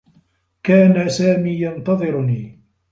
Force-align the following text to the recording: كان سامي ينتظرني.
كان 0.63 1.09
سامي 1.09 1.61
ينتظرني. 1.65 2.59